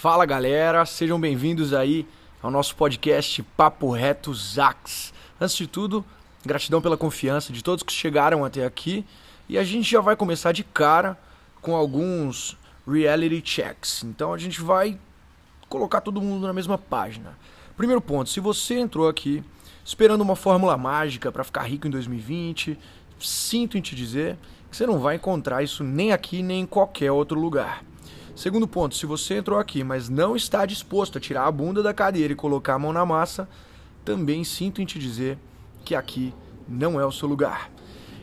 Fala 0.00 0.24
galera, 0.24 0.86
sejam 0.86 1.20
bem-vindos 1.20 1.74
aí 1.74 2.08
ao 2.42 2.50
nosso 2.50 2.74
podcast 2.74 3.42
Papo 3.54 3.90
Reto 3.90 4.32
Zax. 4.32 5.12
Antes 5.38 5.54
de 5.54 5.66
tudo, 5.66 6.02
gratidão 6.42 6.80
pela 6.80 6.96
confiança 6.96 7.52
de 7.52 7.62
todos 7.62 7.82
que 7.82 7.92
chegaram 7.92 8.42
até 8.42 8.64
aqui 8.64 9.04
e 9.46 9.58
a 9.58 9.62
gente 9.62 9.90
já 9.90 10.00
vai 10.00 10.16
começar 10.16 10.52
de 10.52 10.64
cara 10.64 11.18
com 11.60 11.76
alguns 11.76 12.56
reality 12.88 13.42
checks. 13.44 14.02
Então 14.02 14.32
a 14.32 14.38
gente 14.38 14.62
vai 14.62 14.98
colocar 15.68 16.00
todo 16.00 16.22
mundo 16.22 16.46
na 16.46 16.54
mesma 16.54 16.78
página. 16.78 17.36
Primeiro 17.76 18.00
ponto, 18.00 18.30
se 18.30 18.40
você 18.40 18.78
entrou 18.78 19.06
aqui 19.06 19.44
esperando 19.84 20.22
uma 20.22 20.34
fórmula 20.34 20.78
mágica 20.78 21.30
para 21.30 21.44
ficar 21.44 21.64
rico 21.64 21.86
em 21.86 21.90
2020, 21.90 22.78
sinto 23.18 23.76
em 23.76 23.82
te 23.82 23.94
dizer 23.94 24.38
que 24.70 24.78
você 24.78 24.86
não 24.86 24.98
vai 24.98 25.16
encontrar 25.16 25.62
isso 25.62 25.84
nem 25.84 26.10
aqui 26.10 26.42
nem 26.42 26.62
em 26.62 26.66
qualquer 26.66 27.12
outro 27.12 27.38
lugar. 27.38 27.84
Segundo 28.40 28.66
ponto, 28.66 28.94
se 28.94 29.04
você 29.04 29.34
entrou 29.34 29.58
aqui, 29.58 29.84
mas 29.84 30.08
não 30.08 30.34
está 30.34 30.64
disposto 30.64 31.18
a 31.18 31.20
tirar 31.20 31.44
a 31.44 31.52
bunda 31.52 31.82
da 31.82 31.92
cadeira 31.92 32.32
e 32.32 32.34
colocar 32.34 32.72
a 32.72 32.78
mão 32.78 32.90
na 32.90 33.04
massa, 33.04 33.46
também 34.02 34.44
sinto 34.44 34.80
em 34.80 34.86
te 34.86 34.98
dizer 34.98 35.36
que 35.84 35.94
aqui 35.94 36.32
não 36.66 36.98
é 36.98 37.04
o 37.04 37.12
seu 37.12 37.28
lugar. 37.28 37.70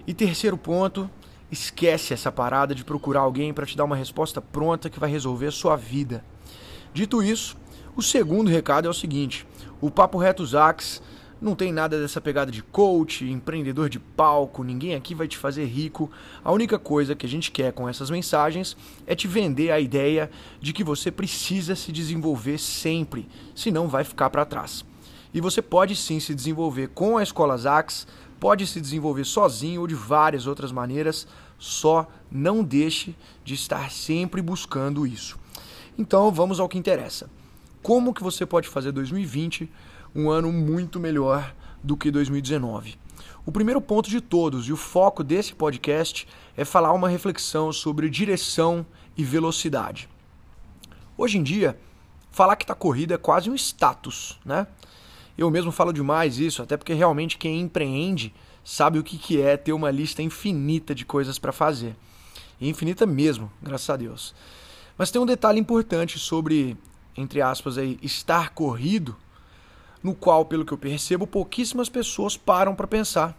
E 0.07 0.15
terceiro 0.15 0.57
ponto, 0.57 1.07
esquece 1.51 2.15
essa 2.15 2.31
parada 2.31 2.73
de 2.73 2.83
procurar 2.83 3.19
alguém 3.19 3.53
para 3.53 3.67
te 3.67 3.77
dar 3.77 3.83
uma 3.83 3.95
resposta 3.95 4.41
pronta 4.41 4.89
que 4.89 4.99
vai 4.99 5.07
resolver 5.11 5.45
a 5.45 5.51
sua 5.51 5.75
vida. 5.75 6.25
Dito 6.91 7.21
isso, 7.21 7.55
o 7.95 8.01
segundo 8.01 8.49
recado 8.49 8.87
é 8.87 8.89
o 8.89 8.95
seguinte: 8.95 9.45
o 9.79 9.91
Papo 9.91 10.17
Reto 10.17 10.43
Zax 10.43 10.99
não 11.39 11.55
tem 11.55 11.71
nada 11.71 11.99
dessa 11.99 12.19
pegada 12.19 12.51
de 12.51 12.63
coach, 12.63 13.25
empreendedor 13.25 13.89
de 13.89 13.99
palco, 13.99 14.63
ninguém 14.63 14.95
aqui 14.95 15.13
vai 15.13 15.27
te 15.27 15.37
fazer 15.37 15.65
rico. 15.65 16.09
A 16.43 16.51
única 16.51 16.79
coisa 16.79 17.15
que 17.15 17.25
a 17.25 17.29
gente 17.29 17.51
quer 17.51 17.71
com 17.73 17.87
essas 17.87 18.09
mensagens 18.09 18.75
é 19.05 19.15
te 19.15 19.27
vender 19.27 19.71
a 19.71 19.79
ideia 19.79 20.31
de 20.59 20.73
que 20.73 20.83
você 20.83 21.11
precisa 21.11 21.75
se 21.75 21.91
desenvolver 21.91 22.57
sempre, 22.57 23.27
senão 23.55 23.87
vai 23.87 24.03
ficar 24.03 24.29
para 24.29 24.45
trás. 24.45 24.83
E 25.33 25.39
você 25.39 25.61
pode 25.61 25.95
sim 25.95 26.19
se 26.19 26.33
desenvolver 26.33 26.89
com 26.89 27.17
a 27.17 27.23
escola 27.23 27.57
Zax, 27.57 28.07
pode 28.39 28.65
se 28.65 28.81
desenvolver 28.81 29.25
sozinho 29.25 29.81
ou 29.81 29.87
de 29.87 29.95
várias 29.95 30.47
outras 30.47 30.71
maneiras, 30.71 31.27
só 31.59 32.07
não 32.31 32.63
deixe 32.63 33.15
de 33.43 33.53
estar 33.53 33.91
sempre 33.91 34.41
buscando 34.41 35.05
isso. 35.05 35.37
Então, 35.97 36.31
vamos 36.31 36.59
ao 36.59 36.69
que 36.69 36.77
interessa. 36.77 37.29
Como 37.81 38.13
que 38.13 38.23
você 38.23 38.45
pode 38.45 38.67
fazer 38.67 38.91
2020 38.91 39.69
um 40.15 40.29
ano 40.29 40.51
muito 40.51 40.99
melhor 40.99 41.53
do 41.83 41.95
que 41.95 42.09
2019. 42.11 42.97
O 43.45 43.51
primeiro 43.51 43.79
ponto 43.79 44.09
de 44.09 44.19
todos 44.19 44.67
e 44.67 44.73
o 44.73 44.77
foco 44.77 45.23
desse 45.23 45.53
podcast 45.53 46.27
é 46.55 46.65
falar 46.65 46.91
uma 46.91 47.07
reflexão 47.07 47.71
sobre 47.71 48.09
direção 48.09 48.85
e 49.15 49.23
velocidade. 49.23 50.09
Hoje 51.17 51.37
em 51.37 51.43
dia, 51.43 51.79
falar 52.29 52.55
que 52.55 52.63
está 52.63 52.75
corrida 52.75 53.15
é 53.15 53.17
quase 53.17 53.49
um 53.49 53.55
status, 53.55 54.37
né? 54.45 54.67
Eu 55.37 55.49
mesmo 55.51 55.71
falo 55.71 55.93
demais 55.93 56.39
isso, 56.39 56.61
até 56.61 56.75
porque 56.75 56.93
realmente 56.93 57.37
quem 57.37 57.61
empreende 57.61 58.33
sabe 58.63 58.99
o 58.99 59.03
que, 59.03 59.17
que 59.17 59.39
é 59.39 59.55
ter 59.55 59.71
uma 59.71 59.91
lista 59.91 60.21
infinita 60.21 60.93
de 60.93 61.05
coisas 61.05 61.39
para 61.39 61.51
fazer. 61.51 61.95
E 62.59 62.67
infinita 62.67 63.05
mesmo, 63.05 63.51
graças 63.61 63.89
a 63.89 63.95
Deus. 63.95 64.35
Mas 64.97 65.11
tem 65.11 65.21
um 65.21 65.25
detalhe 65.25 65.59
importante 65.59 66.17
sobre, 66.17 66.75
entre 67.17 67.41
aspas, 67.41 67.77
aí, 67.77 67.97
estar 68.01 68.51
corrido 68.51 69.15
no 70.03 70.13
qual, 70.13 70.45
pelo 70.45 70.63
que 70.63 70.71
eu 70.71 70.77
percebo, 70.77 71.25
pouquíssimas 71.25 71.89
pessoas 71.89 72.37
param 72.37 72.75
para 72.75 72.87
pensar. 72.87 73.35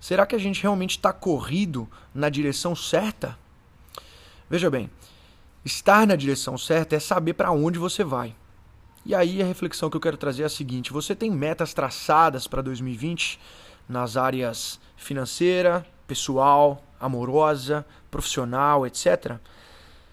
Será 0.00 0.26
que 0.26 0.36
a 0.36 0.38
gente 0.38 0.62
realmente 0.62 0.92
está 0.92 1.12
corrido 1.12 1.88
na 2.14 2.28
direção 2.28 2.76
certa? 2.76 3.38
Veja 4.48 4.70
bem, 4.70 4.90
estar 5.64 6.06
na 6.06 6.16
direção 6.16 6.56
certa 6.56 6.96
é 6.96 7.00
saber 7.00 7.34
para 7.34 7.50
onde 7.50 7.78
você 7.78 8.04
vai. 8.04 8.34
E 9.04 9.14
aí 9.14 9.40
a 9.40 9.46
reflexão 9.46 9.88
que 9.88 9.96
eu 9.96 10.00
quero 10.00 10.16
trazer 10.16 10.42
é 10.42 10.46
a 10.46 10.50
seguinte: 10.50 10.92
você 10.92 11.14
tem 11.14 11.30
metas 11.30 11.72
traçadas 11.72 12.46
para 12.46 12.62
2020 12.62 13.40
nas 13.88 14.16
áreas 14.16 14.78
financeira, 14.96 15.86
pessoal, 16.06 16.84
amorosa, 16.98 17.84
profissional, 18.10 18.86
etc. 18.86 19.38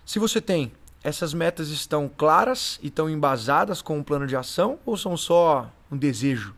Se 0.06 0.20
você 0.20 0.40
tem, 0.40 0.72
essas 1.04 1.34
metas 1.34 1.70
estão 1.70 2.10
claras 2.10 2.80
e 2.82 2.88
estão 2.88 3.10
embasadas 3.10 3.82
com 3.82 3.98
um 3.98 4.04
plano 4.04 4.28
de 4.28 4.36
ação 4.36 4.80
ou 4.86 4.98
são 4.98 5.16
só 5.16 5.72
um 5.92 5.98
desejo? 5.98 6.56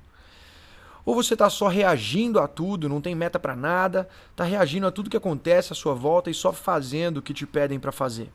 Ou 1.06 1.16
você 1.16 1.34
está 1.34 1.50
só 1.50 1.68
reagindo 1.68 2.40
a 2.40 2.48
tudo, 2.48 2.90
não 2.90 3.02
tem 3.02 3.16
meta 3.16 3.40
para 3.40 3.56
nada, 3.56 4.08
está 4.32 4.44
reagindo 4.44 4.86
a 4.86 4.92
tudo 4.92 5.10
que 5.10 5.18
acontece 5.18 5.74
à 5.74 5.76
sua 5.76 5.94
volta 5.94 6.30
e 6.30 6.34
só 6.34 6.54
fazendo 6.54 7.18
o 7.18 7.22
que 7.22 7.34
te 7.34 7.46
pedem 7.46 7.80
para 7.80 7.92
fazer? 7.92 8.32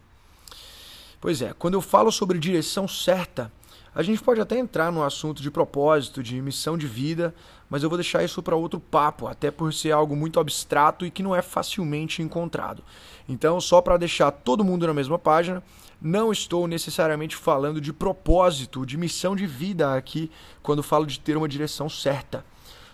Pois 1.21 1.41
é, 1.41 1.53
quando 1.53 1.75
eu 1.75 1.81
falo 1.81 2.11
sobre 2.11 2.39
direção 2.39 2.87
certa, 2.87 3.51
a 3.95 4.03
gente 4.03 4.23
pode 4.23 4.41
até 4.41 4.59
entrar 4.59 4.91
no 4.91 5.05
assunto 5.05 5.41
de 5.41 5.51
propósito, 5.51 6.23
de 6.23 6.41
missão 6.43 6.77
de 6.77 6.87
vida, 6.87 7.33
mas 7.71 7.83
eu 7.83 7.89
vou 7.89 7.97
deixar 7.97 8.25
isso 8.25 8.43
para 8.43 8.57
outro 8.57 8.81
papo, 8.81 9.29
até 9.29 9.51
por 9.51 9.73
ser 9.73 9.93
algo 9.93 10.17
muito 10.17 10.41
abstrato 10.41 11.07
e 11.07 11.11
que 11.11 11.23
não 11.23 11.35
é 11.35 11.41
facilmente 11.41 12.21
encontrado. 12.21 12.83
Então, 13.29 13.61
só 13.61 13.81
para 13.81 13.97
deixar 13.97 14.33
todo 14.33 14.65
mundo 14.65 14.87
na 14.87 14.93
mesma 14.93 15.19
página, 15.19 15.63
não 16.03 16.33
estou 16.33 16.67
necessariamente 16.67 17.37
falando 17.37 17.81
de 17.81 17.93
propósito, 17.93 18.85
de 18.85 18.97
missão 18.97 19.37
de 19.37 19.47
vida 19.47 19.95
aqui, 19.95 20.31
quando 20.63 20.83
falo 20.83 21.07
de 21.07 21.21
ter 21.21 21.37
uma 21.37 21.49
direção 21.49 21.89
certa. 21.89 22.45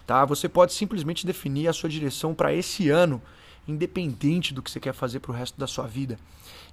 Tá? 0.06 0.25
Você 0.27 0.49
pode 0.49 0.72
simplesmente 0.75 1.27
definir 1.27 1.69
a 1.69 1.72
sua 1.72 1.88
direção 1.88 2.34
para 2.34 2.53
esse 2.53 2.91
ano, 2.91 3.22
independente 3.67 4.53
do 4.53 4.62
que 4.62 4.71
você 4.71 4.78
quer 4.78 4.93
fazer 4.93 5.21
para 5.21 5.32
o 5.32 5.34
resto 5.34 5.59
da 5.59 5.67
sua 5.67 5.87
vida. 5.87 6.19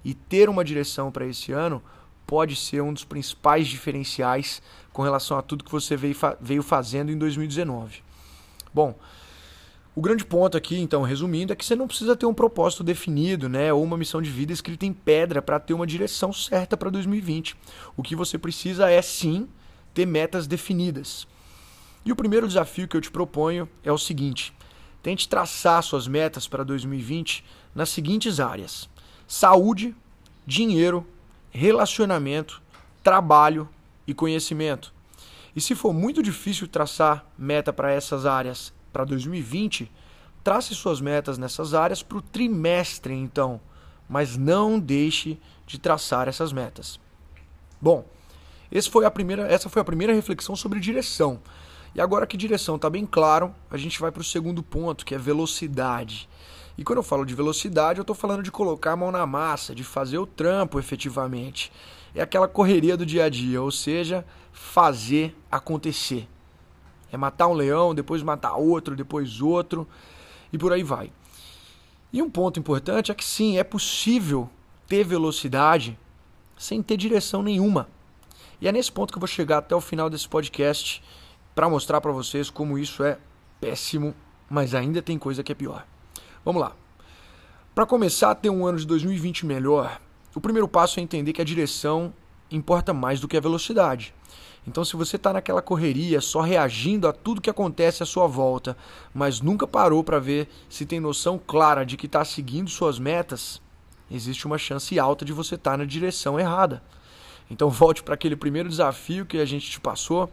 E 0.03 0.13
ter 0.13 0.49
uma 0.49 0.65
direção 0.65 1.11
para 1.11 1.25
esse 1.25 1.51
ano 1.51 1.81
pode 2.27 2.57
ser 2.57 2.81
um 2.81 2.93
dos 2.93 3.05
principais 3.05 3.67
diferenciais 3.67 4.61
com 4.91 5.01
relação 5.01 5.37
a 5.37 5.41
tudo 5.41 5.63
que 5.63 5.71
você 5.71 5.95
veio, 5.95 6.61
fazendo 6.61 7.11
em 7.11 7.17
2019. 7.17 8.03
Bom, 8.73 8.93
o 9.95 10.01
grande 10.01 10.25
ponto 10.25 10.57
aqui, 10.57 10.77
então, 10.77 11.01
resumindo, 11.01 11.53
é 11.53 11.55
que 11.55 11.65
você 11.65 11.75
não 11.75 11.87
precisa 11.87 12.15
ter 12.15 12.25
um 12.25 12.33
propósito 12.33 12.83
definido, 12.83 13.47
né, 13.47 13.71
ou 13.71 13.81
uma 13.81 13.97
missão 13.97 14.21
de 14.21 14.29
vida 14.29 14.53
escrita 14.53 14.85
em 14.85 14.93
pedra 14.93 15.41
para 15.41 15.59
ter 15.59 15.73
uma 15.73 15.87
direção 15.87 16.33
certa 16.33 16.75
para 16.75 16.89
2020. 16.89 17.55
O 17.95 18.03
que 18.03 18.15
você 18.15 18.37
precisa 18.37 18.89
é 18.89 19.01
sim 19.01 19.47
ter 19.93 20.05
metas 20.05 20.45
definidas. 20.45 21.25
E 22.05 22.11
o 22.11 22.15
primeiro 22.15 22.47
desafio 22.47 22.87
que 22.87 22.95
eu 22.95 23.01
te 23.01 23.09
proponho 23.09 23.67
é 23.83 23.91
o 23.91 23.97
seguinte: 23.97 24.53
tente 25.01 25.27
traçar 25.27 25.81
suas 25.81 26.07
metas 26.07 26.47
para 26.47 26.63
2020 26.63 27.43
nas 27.73 27.89
seguintes 27.89 28.39
áreas: 28.39 28.87
saúde, 29.27 29.95
dinheiro, 30.45 31.05
relacionamento, 31.57 32.61
trabalho 33.03 33.67
e 34.05 34.13
conhecimento. 34.13 34.93
E 35.55 35.59
se 35.59 35.73
for 35.73 35.91
muito 35.91 36.21
difícil 36.21 36.67
traçar 36.67 37.25
meta 37.35 37.73
para 37.73 37.91
essas 37.91 38.27
áreas 38.27 38.71
para 38.93 39.03
2020, 39.03 39.91
trace 40.43 40.75
suas 40.75 41.01
metas 41.01 41.39
nessas 41.39 41.73
áreas 41.73 42.03
para 42.03 42.19
o 42.19 42.21
trimestre, 42.21 43.11
então, 43.11 43.59
mas 44.07 44.37
não 44.37 44.79
deixe 44.79 45.39
de 45.65 45.79
traçar 45.79 46.27
essas 46.27 46.53
metas. 46.53 46.99
Bom, 47.81 48.05
foi 48.87 49.09
primeira, 49.09 49.51
essa 49.51 49.67
foi 49.67 49.81
a 49.81 49.85
primeira 49.85 50.13
reflexão 50.13 50.55
sobre 50.55 50.79
direção. 50.79 51.39
E 51.95 51.99
agora 51.99 52.27
que 52.27 52.37
direção 52.37 52.75
está 52.75 52.87
bem 52.87 53.03
claro, 53.03 53.53
a 53.71 53.77
gente 53.77 53.99
vai 53.99 54.11
para 54.11 54.21
o 54.21 54.23
segundo 54.23 54.61
ponto, 54.61 55.03
que 55.03 55.15
é 55.15 55.17
velocidade. 55.17 56.29
E 56.77 56.83
quando 56.83 56.97
eu 56.97 57.03
falo 57.03 57.25
de 57.25 57.33
velocidade, 57.33 57.99
eu 57.99 58.03
estou 58.03 58.15
falando 58.15 58.43
de 58.43 58.51
colocar 58.51 58.91
a 58.91 58.95
mão 58.95 59.11
na 59.11 59.25
massa, 59.25 59.73
de 59.73 59.83
fazer 59.83 60.19
o 60.19 60.27
trampo 60.27 60.77
efetivamente. 60.77 61.71
É 62.13 62.21
aquela 62.21 62.47
correria 62.47 62.95
do 62.95 63.05
dia 63.05 63.25
a 63.25 63.29
dia, 63.29 63.61
ou 63.61 63.71
seja, 63.71 64.23
fazer 64.51 65.35
acontecer. 65.51 66.27
É 67.11 67.17
matar 67.17 67.47
um 67.47 67.53
leão, 67.53 67.95
depois 67.95 68.21
matar 68.21 68.55
outro, 68.55 68.95
depois 68.95 69.41
outro 69.41 69.87
e 70.53 70.57
por 70.57 70.71
aí 70.71 70.83
vai. 70.83 71.11
E 72.13 72.21
um 72.21 72.29
ponto 72.29 72.59
importante 72.59 73.11
é 73.11 73.15
que 73.15 73.25
sim, 73.25 73.57
é 73.57 73.63
possível 73.63 74.49
ter 74.87 75.03
velocidade 75.03 75.97
sem 76.57 76.81
ter 76.81 76.97
direção 76.97 77.41
nenhuma. 77.41 77.89
E 78.61 78.67
é 78.67 78.71
nesse 78.71 78.91
ponto 78.91 79.11
que 79.11 79.17
eu 79.17 79.21
vou 79.21 79.27
chegar 79.27 79.59
até 79.59 79.75
o 79.75 79.81
final 79.81 80.09
desse 80.09 80.27
podcast 80.27 81.03
para 81.53 81.69
mostrar 81.69 82.01
para 82.01 82.11
vocês 82.11 82.49
como 82.49 82.77
isso 82.77 83.03
é 83.03 83.17
péssimo, 83.59 84.15
mas 84.49 84.73
ainda 84.73 85.01
tem 85.01 85.17
coisa 85.17 85.43
que 85.43 85.51
é 85.51 85.55
pior. 85.55 85.85
Vamos 86.47 86.61
lá. 86.61 86.71
Para 87.75 87.85
começar 87.85 88.31
a 88.31 88.35
ter 88.35 88.49
um 88.49 88.65
ano 88.65 88.77
de 88.77 88.87
2020 88.87 89.45
melhor, 89.45 89.99
o 90.33 90.39
primeiro 90.39 90.65
passo 90.65 90.97
é 90.97 91.03
entender 91.03 91.33
que 91.33 91.41
a 91.41 91.43
direção 91.43 92.13
importa 92.49 92.93
mais 92.93 93.19
do 93.19 93.27
que 93.27 93.35
a 93.35 93.41
velocidade. 93.41 94.13
Então, 94.65 94.85
se 94.85 94.95
você 94.95 95.17
está 95.17 95.33
naquela 95.33 95.61
correria, 95.61 96.21
só 96.21 96.39
reagindo 96.39 97.05
a 97.05 97.11
tudo 97.11 97.41
que 97.41 97.49
acontece 97.49 98.01
à 98.01 98.05
sua 98.05 98.27
volta, 98.27 98.77
mas 99.13 99.41
nunca 99.41 99.67
parou 99.67 100.05
para 100.05 100.19
ver 100.19 100.47
se 100.69 100.85
tem 100.85 101.01
noção 101.01 101.37
clara 101.37 101.85
de 101.85 101.97
que 101.97 102.05
está 102.05 102.23
seguindo 102.23 102.69
suas 102.69 102.97
metas, 102.97 103.61
existe 104.09 104.45
uma 104.45 104.57
chance 104.57 104.97
alta 104.97 105.25
de 105.25 105.33
você 105.33 105.55
estar 105.55 105.71
tá 105.71 105.77
na 105.77 105.83
direção 105.83 106.39
errada. 106.39 106.81
Então, 107.51 107.67
volte 107.69 108.01
para 108.01 108.13
aquele 108.13 108.37
primeiro 108.37 108.69
desafio 108.69 109.25
que 109.25 109.37
a 109.37 109.45
gente 109.45 109.69
te 109.69 109.81
passou 109.81 110.31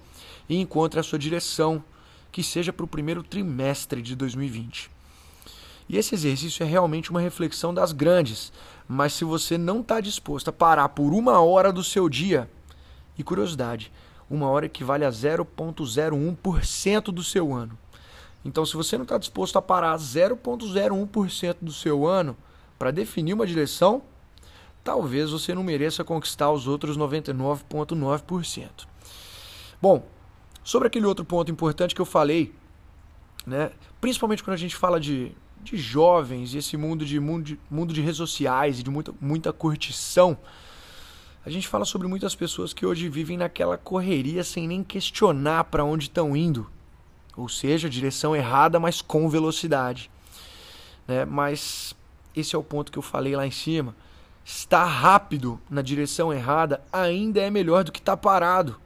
e 0.48 0.60
encontre 0.60 1.00
a 1.00 1.02
sua 1.02 1.18
direção, 1.18 1.82
que 2.30 2.40
seja 2.40 2.72
para 2.72 2.84
o 2.84 2.88
primeiro 2.88 3.20
trimestre 3.20 4.00
de 4.00 4.14
2020. 4.14 4.93
E 5.88 5.96
esse 5.96 6.14
exercício 6.14 6.62
é 6.62 6.66
realmente 6.66 7.10
uma 7.10 7.20
reflexão 7.20 7.74
das 7.74 7.92
grandes. 7.92 8.52
Mas 8.88 9.12
se 9.12 9.24
você 9.24 9.58
não 9.58 9.80
está 9.80 10.00
disposto 10.00 10.48
a 10.48 10.52
parar 10.52 10.88
por 10.90 11.12
uma 11.12 11.40
hora 11.40 11.72
do 11.72 11.84
seu 11.84 12.08
dia, 12.08 12.50
e 13.18 13.22
curiosidade, 13.22 13.92
uma 14.28 14.48
hora 14.48 14.66
equivale 14.66 15.04
a 15.04 15.10
0,01% 15.10 17.04
do 17.12 17.22
seu 17.22 17.52
ano. 17.52 17.78
Então, 18.44 18.66
se 18.66 18.74
você 18.76 18.96
não 18.96 19.04
está 19.04 19.16
disposto 19.16 19.56
a 19.56 19.62
parar 19.62 19.96
0,01% 19.96 21.56
do 21.62 21.72
seu 21.72 22.06
ano 22.06 22.36
para 22.78 22.90
definir 22.90 23.32
uma 23.32 23.46
direção, 23.46 24.02
talvez 24.82 25.30
você 25.30 25.54
não 25.54 25.62
mereça 25.62 26.04
conquistar 26.04 26.50
os 26.50 26.66
outros 26.66 26.98
99,9%. 26.98 28.86
Bom, 29.80 30.06
sobre 30.62 30.88
aquele 30.88 31.06
outro 31.06 31.24
ponto 31.24 31.50
importante 31.50 31.94
que 31.94 32.00
eu 32.00 32.06
falei, 32.06 32.54
né, 33.46 33.70
principalmente 34.00 34.42
quando 34.44 34.54
a 34.54 34.58
gente 34.58 34.76
fala 34.76 35.00
de, 35.00 35.34
de 35.64 35.76
jovens 35.76 36.54
esse 36.54 36.76
mundo 36.76 37.04
de, 37.04 37.18
mundo 37.18 37.44
de, 37.44 37.58
mundo 37.70 37.92
de 37.92 38.00
redes 38.00 38.18
sociais 38.18 38.78
e 38.78 38.82
de 38.82 38.90
muita, 38.90 39.12
muita 39.20 39.52
curtição, 39.52 40.38
a 41.44 41.50
gente 41.50 41.68
fala 41.68 41.84
sobre 41.84 42.08
muitas 42.08 42.34
pessoas 42.34 42.72
que 42.72 42.86
hoje 42.86 43.08
vivem 43.08 43.36
naquela 43.36 43.76
correria 43.76 44.42
sem 44.42 44.66
nem 44.66 44.82
questionar 44.82 45.64
para 45.64 45.84
onde 45.84 46.04
estão 46.04 46.34
indo. 46.34 46.70
Ou 47.36 47.48
seja, 47.48 47.90
direção 47.90 48.34
errada, 48.34 48.80
mas 48.80 49.02
com 49.02 49.28
velocidade. 49.28 50.10
Né? 51.06 51.24
Mas 51.24 51.94
esse 52.34 52.54
é 52.54 52.58
o 52.58 52.62
ponto 52.62 52.90
que 52.90 52.98
eu 52.98 53.02
falei 53.02 53.36
lá 53.36 53.46
em 53.46 53.50
cima. 53.50 53.94
Estar 54.42 54.84
rápido 54.84 55.60
na 55.68 55.82
direção 55.82 56.32
errada 56.32 56.82
ainda 56.92 57.40
é 57.40 57.50
melhor 57.50 57.84
do 57.84 57.92
que 57.92 57.98
estar 57.98 58.16
parado. 58.16 58.80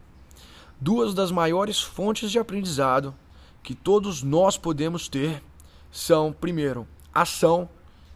Duas 0.80 1.14
das 1.14 1.30
maiores 1.30 1.80
fontes 1.80 2.30
de 2.30 2.38
aprendizado 2.38 3.14
que 3.62 3.74
todos 3.74 4.22
nós 4.22 4.56
podemos 4.56 5.08
ter 5.08 5.42
são, 5.90 6.32
primeiro, 6.32 6.86
ação 7.14 7.68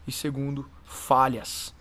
e, 0.07 0.13
segundo, 0.13 0.69
falhas. 0.85 1.75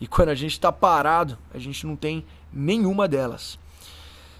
E 0.00 0.06
quando 0.06 0.28
a 0.28 0.34
gente 0.34 0.52
está 0.52 0.70
parado, 0.70 1.36
a 1.52 1.58
gente 1.58 1.86
não 1.86 1.96
tem 1.96 2.24
nenhuma 2.52 3.08
delas. 3.08 3.58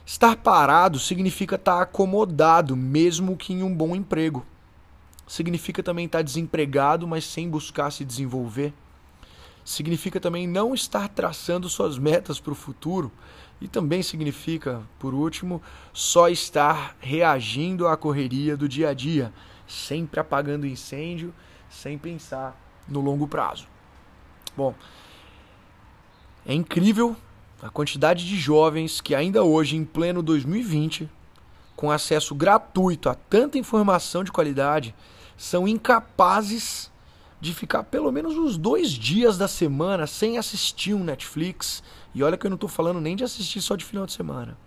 Estar 0.07 0.37
parado 0.37 0.99
significa 0.99 1.57
estar 1.57 1.83
acomodado, 1.83 2.75
mesmo 2.77 3.37
que 3.37 3.53
em 3.53 3.63
um 3.63 3.75
bom 3.75 3.95
emprego. 3.95 4.47
Significa 5.27 5.83
também 5.83 6.07
estar 6.07 6.23
desempregado, 6.23 7.07
mas 7.07 7.25
sem 7.25 7.49
buscar 7.51 7.91
se 7.91 8.05
desenvolver. 8.05 8.73
Significa 9.65 10.19
também 10.19 10.47
não 10.47 10.73
estar 10.73 11.09
traçando 11.09 11.69
suas 11.69 11.99
metas 11.99 12.41
para 12.41 12.53
o 12.53 12.57
futuro. 12.57 13.13
E 13.61 13.69
também 13.69 14.03
significa, 14.03 14.81
por 14.99 15.13
último, 15.13 15.61
só 15.93 16.29
estar 16.29 16.97
reagindo 17.01 17.87
à 17.87 17.97
correria 17.97 18.57
do 18.57 18.69
dia 18.69 18.89
a 18.91 18.95
dia, 18.95 19.33
sempre 19.69 20.19
apagando 20.19 20.67
incêndio, 20.67 21.33
sem 21.69 21.99
pensar 21.99 22.59
no 22.89 23.01
longo 23.01 23.29
prazo. 23.29 23.69
Bom, 24.57 24.75
é 26.45 26.55
incrível 26.55 27.15
a 27.63 27.69
quantidade 27.69 28.27
de 28.27 28.37
jovens 28.37 29.01
que 29.01 29.15
ainda 29.15 29.45
hoje, 29.45 29.77
em 29.77 29.85
pleno 29.85 30.23
2020, 30.23 31.09
com 31.77 31.91
acesso 31.91 32.35
gratuito 32.35 33.09
a 33.09 33.15
tanta 33.15 33.59
informação 33.59 34.25
de 34.25 34.33
qualidade, 34.33 34.95
são 35.37 35.69
incapazes 35.69 36.91
de 37.41 37.55
ficar 37.55 37.85
pelo 37.85 38.11
menos 38.11 38.37
uns 38.37 38.57
dois 38.57 38.91
dias 38.91 39.39
da 39.39 39.47
semana 39.47 40.07
sem 40.07 40.39
assistir 40.39 40.95
um 40.95 41.05
Netflix. 41.05 41.83
E 42.15 42.23
olha 42.23 42.37
que 42.37 42.47
eu 42.47 42.51
não 42.51 42.57
estou 42.57 42.69
falando 42.69 43.01
nem 43.01 43.15
de 43.15 43.23
assistir 43.23 43.61
só 43.61 43.77
de 43.77 43.85
final 43.85 44.07
de 44.07 44.13
semana. 44.13 44.59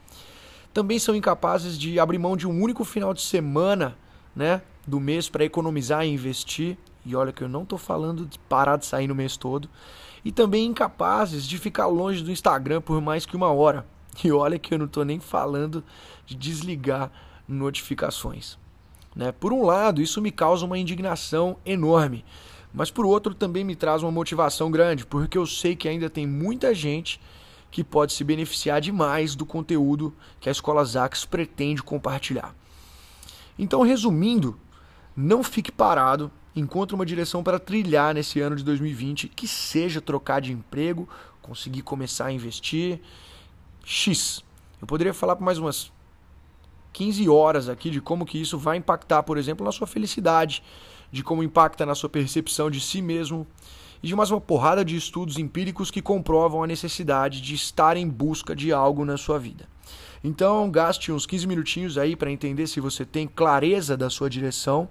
Também 0.74 1.00
são 1.00 1.13
incapazes 1.13 1.77
de 1.77 2.00
abrir 2.00 2.18
mão 2.18 2.38
de 2.38 2.47
um 2.47 2.62
único 2.62 2.86
final 2.86 3.13
de 3.13 3.21
semana 3.21 3.97
né, 4.33 4.62
do 4.86 5.00
mês 5.00 5.30
para 5.30 5.45
economizar 5.45 6.06
e 6.06 6.10
investir. 6.10 6.78
E 7.06 7.16
olha 7.16 7.31
que 7.31 7.44
eu 7.44 7.50
não 7.50 7.63
estou 7.63 7.80
falando 7.80 8.25
de 8.25 8.38
parar 8.39 8.78
de 8.78 8.86
sair 8.86 9.07
no 9.07 9.16
mês 9.16 9.38
todo 9.38 9.69
e 10.24 10.31
também 10.31 10.66
incapazes 10.66 11.48
de 11.48 11.57
ficar 11.57 11.88
longe 11.88 12.24
do 12.24 12.31
Instagram 12.31 12.81
por 12.81 13.01
mais 13.01 13.25
que 13.25 13.36
uma 13.36 13.51
hora. 13.51 13.86
E 14.24 14.31
olha 14.31 14.60
que 14.60 14.74
eu 14.74 14.78
não 14.78 14.86
estou 14.88 15.06
nem 15.06 15.19
falando 15.19 15.83
de 16.25 16.36
desligar 16.36 17.10
notificações. 17.48 18.57
Né? 19.16 19.31
Por 19.31 19.54
um 19.54 19.63
lado, 19.63 20.01
isso 20.01 20.22
me 20.22 20.31
causa 20.31 20.66
uma 20.66 20.78
indignação 20.78 21.57
enorme, 21.66 22.24
mas 22.74 22.92
por 22.92 23.06
outro 23.06 23.33
também 23.33 23.63
me 23.63 23.75
traz 23.75 24.04
uma 24.04 24.12
motivação 24.12 24.69
grande, 24.69 25.06
porque 25.06 25.38
eu 25.38 25.45
sei 25.45 25.75
que 25.75 25.88
ainda 25.88 26.10
tem 26.10 26.28
muita 26.28 26.74
gente 26.74 27.19
que 27.69 27.83
pode 27.83 28.13
se 28.13 28.24
beneficiar 28.24 28.81
demais 28.81 29.33
do 29.33 29.45
conteúdo 29.45 30.13
que 30.39 30.50
a 30.50 30.51
Escola 30.51 30.83
Zax 30.83 31.25
pretende 31.25 31.81
compartilhar. 31.81 32.54
Então, 33.57 33.81
resumindo, 33.81 34.60
não 35.16 35.44
fique 35.44 35.72
parado 35.72 36.31
encontre 36.56 36.96
uma 36.96 37.06
direção 37.06 37.44
para 37.44 37.60
trilhar 37.60 38.13
nesse 38.13 38.40
ano 38.42 38.56
de 38.56 38.63
2020, 38.63 39.30
que 39.30 39.48
seja 39.48 40.02
trocar 40.02 40.42
de 40.42 40.52
emprego, 40.52 41.08
conseguir 41.42 41.81
começar 41.81 42.25
a 42.25 42.31
investir. 42.31 43.00
X. 43.84 44.44
Eu 44.81 44.88
poderia 44.88 45.13
falar 45.13 45.36
por 45.36 45.44
mais 45.44 45.58
umas 45.58 45.92
15 46.94 47.28
horas 47.30 47.69
aqui 47.69 47.90
de 47.90 48.02
como 48.02 48.25
que 48.25 48.40
isso 48.40 48.58
vai 48.58 48.78
impactar, 48.78 49.24
por 49.24 49.38
exemplo, 49.38 49.66
na 49.66 49.72
sua 49.72 49.88
felicidade, 49.88 50.62
de 51.12 51.24
como 51.24 51.44
impacta 51.44 51.86
na 51.86 51.96
sua 51.96 52.10
percepção 52.10 52.69
de 52.69 52.80
si 52.80 53.02
mesmo 53.02 53.48
e 54.01 54.07
de 54.07 54.15
mais 54.15 54.31
uma 54.31 54.42
porrada 54.42 54.83
de 54.83 54.95
estudos 54.95 55.38
empíricos 55.38 55.92
que 55.92 56.01
comprovam 56.01 56.63
a 56.63 56.68
necessidade 56.68 57.42
de 57.42 57.53
estar 57.53 57.95
em 57.98 58.07
busca 58.07 58.56
de 58.56 58.74
algo 58.74 59.06
na 59.06 59.18
sua 59.18 59.38
vida. 59.38 59.68
Então, 60.24 60.69
gaste 60.69 61.12
uns 61.12 61.25
15 61.25 61.48
minutinhos 61.48 61.98
aí 61.98 62.15
para 62.15 62.31
entender 62.31 62.68
se 62.68 62.80
você 62.80 63.06
tem 63.06 63.27
clareza 63.27 63.98
da 63.98 64.09
sua 64.09 64.30
direção 64.30 64.88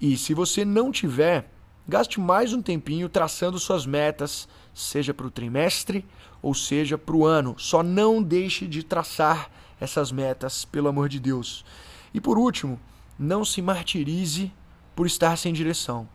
e 0.00 0.16
se 0.16 0.34
você 0.34 0.64
não 0.64 0.90
tiver, 0.90 1.50
gaste 1.86 2.18
mais 2.20 2.52
um 2.52 2.62
tempinho 2.62 3.08
traçando 3.08 3.58
suas 3.58 3.86
metas, 3.86 4.48
seja 4.74 5.12
para 5.12 5.26
o 5.26 5.30
trimestre 5.30 6.04
ou 6.40 6.54
seja 6.54 6.96
para 6.96 7.16
o 7.16 7.26
ano. 7.26 7.54
Só 7.58 7.82
não 7.82 8.22
deixe 8.22 8.66
de 8.66 8.82
traçar 8.82 9.50
essas 9.80 10.10
metas, 10.10 10.64
pelo 10.64 10.88
amor 10.88 11.08
de 11.08 11.20
Deus. 11.20 11.64
E 12.14 12.20
por 12.20 12.38
último, 12.38 12.80
não 13.18 13.44
se 13.44 13.60
martirize 13.60 14.52
por 14.94 15.06
estar 15.06 15.36
sem 15.36 15.52
direção. 15.52 16.08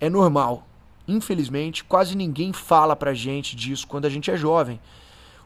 É 0.00 0.08
normal. 0.08 0.66
Infelizmente, 1.10 1.84
quase 1.84 2.16
ninguém 2.16 2.52
fala 2.52 2.94
pra 2.94 3.14
gente 3.14 3.56
disso 3.56 3.86
quando 3.86 4.04
a 4.04 4.10
gente 4.10 4.30
é 4.30 4.36
jovem. 4.36 4.80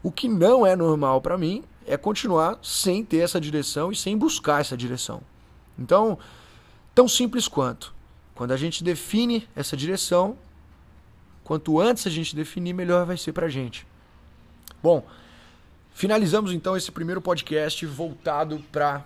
O 0.03 0.11
que 0.11 0.27
não 0.27 0.65
é 0.65 0.75
normal 0.75 1.21
para 1.21 1.37
mim 1.37 1.63
é 1.87 1.97
continuar 1.97 2.59
sem 2.61 3.03
ter 3.03 3.17
essa 3.17 3.39
direção 3.41 3.91
e 3.91 3.95
sem 3.95 4.17
buscar 4.17 4.61
essa 4.61 4.77
direção. 4.77 5.21
Então, 5.77 6.17
Tão 6.95 7.09
simples 7.09 7.49
quanto. 7.49 7.93
Quando 8.33 8.53
a 8.53 8.57
gente 8.57 8.81
define 8.81 9.45
essa 9.53 9.75
direção, 9.75 10.37
quanto 11.43 11.77
antes 11.77 12.07
a 12.07 12.09
gente 12.09 12.33
definir, 12.33 12.71
melhor 12.71 13.05
vai 13.05 13.17
ser 13.17 13.33
para 13.33 13.47
a 13.47 13.49
gente. 13.49 13.85
Bom, 14.81 15.05
finalizamos 15.91 16.53
então 16.53 16.77
esse 16.77 16.89
primeiro 16.93 17.19
podcast 17.19 17.85
voltado 17.85 18.63
para 18.71 19.05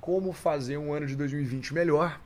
como 0.00 0.32
fazer 0.32 0.76
um 0.76 0.92
ano 0.92 1.08
de 1.08 1.16
2020 1.16 1.74
melhor. 1.74 2.20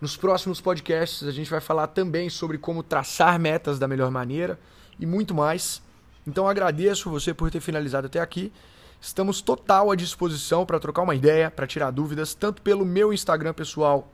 Nos 0.00 0.16
próximos 0.16 0.62
podcasts 0.62 1.28
a 1.28 1.30
gente 1.30 1.50
vai 1.50 1.60
falar 1.60 1.88
também 1.88 2.30
sobre 2.30 2.56
como 2.56 2.82
traçar 2.82 3.38
metas 3.38 3.78
da 3.78 3.86
melhor 3.86 4.10
maneira 4.10 4.58
e 4.98 5.04
muito 5.04 5.34
mais. 5.34 5.82
Então 6.26 6.48
agradeço 6.48 7.10
você 7.10 7.34
por 7.34 7.50
ter 7.50 7.60
finalizado 7.60 8.06
até 8.06 8.18
aqui. 8.18 8.50
Estamos 8.98 9.42
total 9.42 9.90
à 9.90 9.96
disposição 9.96 10.64
para 10.64 10.80
trocar 10.80 11.02
uma 11.02 11.14
ideia, 11.14 11.50
para 11.50 11.66
tirar 11.66 11.90
dúvidas, 11.90 12.32
tanto 12.32 12.62
pelo 12.62 12.82
meu 12.84 13.12
Instagram 13.12 13.52
pessoal, 13.52 14.10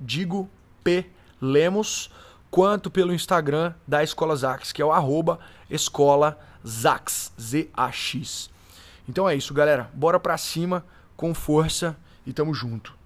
digopLemos, 0.00 0.50
quanto 2.50 2.90
pelo 2.90 3.12
Instagram 3.12 3.74
da 3.86 4.02
Escola 4.02 4.34
Zax, 4.34 4.72
que 4.72 4.80
é 4.80 4.84
o 4.86 4.92
escola 5.68 6.38
Zax, 6.66 7.32
Z-A-X. 7.38 8.48
Então 9.06 9.28
é 9.28 9.34
isso, 9.34 9.52
galera. 9.52 9.90
Bora 9.92 10.18
pra 10.18 10.38
cima, 10.38 10.82
com 11.14 11.34
força 11.34 11.94
e 12.26 12.32
tamo 12.32 12.54
junto. 12.54 12.99